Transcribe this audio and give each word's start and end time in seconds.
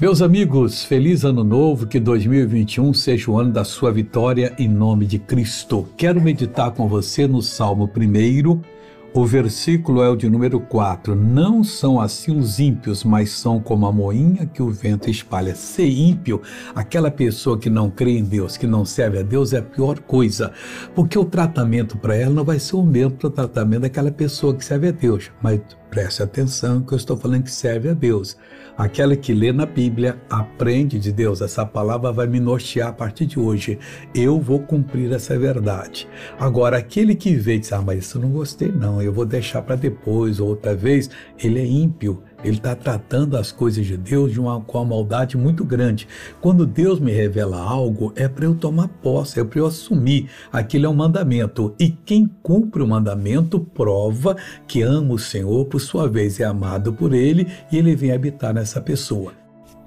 Meus 0.00 0.22
amigos, 0.22 0.82
feliz 0.82 1.26
ano 1.26 1.44
novo, 1.44 1.86
que 1.86 2.00
2021 2.00 2.94
seja 2.94 3.30
o 3.30 3.38
ano 3.38 3.52
da 3.52 3.64
sua 3.64 3.92
vitória 3.92 4.54
em 4.58 4.66
nome 4.66 5.04
de 5.04 5.18
Cristo. 5.18 5.86
Quero 5.94 6.22
meditar 6.22 6.70
com 6.70 6.88
você 6.88 7.26
no 7.26 7.42
Salmo 7.42 7.84
1, 7.84 8.62
o 9.12 9.26
versículo 9.26 10.02
é 10.02 10.08
o 10.08 10.14
de 10.14 10.28
número 10.28 10.60
4. 10.60 11.16
Não 11.16 11.64
são 11.64 12.00
assim 12.00 12.36
os 12.36 12.60
ímpios, 12.60 13.02
mas 13.02 13.30
são 13.30 13.60
como 13.60 13.86
a 13.86 13.92
moinha 13.92 14.46
que 14.46 14.62
o 14.62 14.70
vento 14.70 15.10
espalha. 15.10 15.54
Ser 15.54 15.88
ímpio, 15.88 16.40
aquela 16.74 17.10
pessoa 17.10 17.58
que 17.58 17.68
não 17.68 17.90
crê 17.90 18.18
em 18.18 18.24
Deus, 18.24 18.56
que 18.56 18.66
não 18.66 18.84
serve 18.84 19.18
a 19.18 19.22
Deus, 19.22 19.52
é 19.52 19.58
a 19.58 19.62
pior 19.62 19.98
coisa. 20.00 20.52
Porque 20.94 21.18
o 21.18 21.24
tratamento 21.24 21.98
para 21.98 22.14
ela 22.14 22.34
não 22.34 22.44
vai 22.44 22.58
ser 22.58 22.76
o 22.76 22.82
mesmo 22.82 23.12
para 23.12 23.26
o 23.26 23.30
tratamento 23.30 23.82
daquela 23.82 24.12
pessoa 24.12 24.54
que 24.54 24.64
serve 24.64 24.88
a 24.88 24.92
Deus. 24.92 25.30
Mas 25.42 25.60
Preste 25.90 26.22
atenção 26.22 26.80
que 26.80 26.92
eu 26.92 26.96
estou 26.96 27.16
falando 27.16 27.42
que 27.42 27.50
serve 27.50 27.88
a 27.88 27.94
Deus. 27.94 28.36
Aquela 28.78 29.16
que 29.16 29.34
lê 29.34 29.52
na 29.52 29.66
Bíblia, 29.66 30.22
aprende 30.30 31.00
de 31.00 31.12
Deus. 31.12 31.40
Essa 31.40 31.66
palavra 31.66 32.12
vai 32.12 32.28
me 32.28 32.38
nortear 32.38 32.90
a 32.90 32.92
partir 32.92 33.26
de 33.26 33.40
hoje. 33.40 33.76
Eu 34.14 34.40
vou 34.40 34.60
cumprir 34.60 35.12
essa 35.12 35.36
verdade. 35.36 36.08
Agora, 36.38 36.78
aquele 36.78 37.16
que 37.16 37.34
vê 37.34 37.56
e 37.56 37.58
diz, 37.58 37.72
ah, 37.72 37.82
mas 37.82 38.04
isso 38.04 38.18
eu 38.18 38.22
não 38.22 38.30
gostei 38.30 38.70
não, 38.70 38.99
eu 39.02 39.12
vou 39.12 39.24
deixar 39.24 39.62
para 39.62 39.76
depois, 39.76 40.40
ou 40.40 40.48
outra 40.48 40.74
vez, 40.74 41.10
ele 41.38 41.58
é 41.58 41.66
ímpio. 41.66 42.22
Ele 42.42 42.56
está 42.56 42.74
tratando 42.74 43.36
as 43.36 43.52
coisas 43.52 43.84
de 43.84 43.96
Deus 43.96 44.32
de 44.32 44.40
uma, 44.40 44.60
com 44.62 44.78
uma 44.78 44.84
maldade 44.86 45.36
muito 45.36 45.64
grande. 45.64 46.08
Quando 46.40 46.66
Deus 46.66 46.98
me 46.98 47.12
revela 47.12 47.60
algo, 47.60 48.12
é 48.16 48.26
para 48.28 48.46
eu 48.46 48.54
tomar 48.54 48.88
posse, 48.88 49.38
é 49.38 49.44
para 49.44 49.58
eu 49.58 49.66
assumir. 49.66 50.30
Aquilo 50.50 50.86
é 50.86 50.88
um 50.88 50.94
mandamento. 50.94 51.74
E 51.78 51.90
quem 51.90 52.28
cumpre 52.42 52.82
o 52.82 52.88
mandamento 52.88 53.60
prova 53.60 54.36
que 54.66 54.80
ama 54.80 55.14
o 55.14 55.18
Senhor, 55.18 55.66
por 55.66 55.80
sua 55.80 56.08
vez 56.08 56.40
é 56.40 56.44
amado 56.44 56.92
por 56.92 57.12
Ele 57.12 57.46
e 57.70 57.76
Ele 57.76 57.94
vem 57.94 58.12
habitar 58.12 58.54
nessa 58.54 58.80
pessoa. 58.80 59.32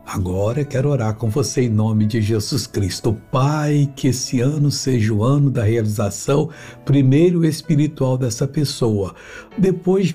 Agora 0.05 0.65
quero 0.65 0.89
orar 0.89 1.15
com 1.15 1.29
você 1.29 1.63
em 1.63 1.69
nome 1.69 2.05
de 2.05 2.21
Jesus 2.21 2.67
Cristo. 2.67 3.17
Pai, 3.31 3.89
que 3.95 4.09
esse 4.09 4.41
ano 4.41 4.69
seja 4.69 5.13
o 5.13 5.23
ano 5.23 5.49
da 5.49 5.63
realização, 5.63 6.49
primeiro 6.83 7.45
espiritual 7.45 8.17
dessa 8.17 8.45
pessoa, 8.45 9.15
depois 9.57 10.13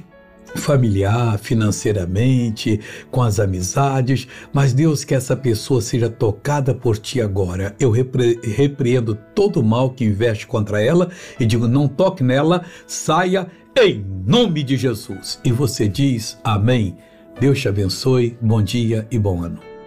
familiar, 0.56 1.38
financeiramente, 1.38 2.80
com 3.10 3.22
as 3.22 3.40
amizades, 3.40 4.28
mas 4.52 4.72
Deus 4.72 5.04
que 5.04 5.14
essa 5.14 5.36
pessoa 5.36 5.80
seja 5.80 6.08
tocada 6.08 6.74
por 6.74 6.98
ti 6.98 7.20
agora. 7.20 7.74
Eu 7.80 7.90
repre 7.90 8.38
repreendo 8.42 9.14
todo 9.34 9.60
o 9.60 9.64
mal 9.64 9.90
que 9.90 10.04
investe 10.04 10.46
contra 10.46 10.82
ela 10.82 11.10
e 11.40 11.46
digo: 11.46 11.66
não 11.66 11.88
toque 11.88 12.22
nela, 12.22 12.64
saia 12.86 13.46
em 13.76 14.04
nome 14.26 14.62
de 14.62 14.76
Jesus. 14.76 15.40
E 15.44 15.50
você 15.50 15.88
diz: 15.88 16.38
Amém. 16.44 16.96
Deus 17.40 17.60
te 17.60 17.68
abençoe, 17.68 18.36
bom 18.40 18.60
dia 18.60 19.06
e 19.10 19.18
bom 19.18 19.42
ano. 19.42 19.77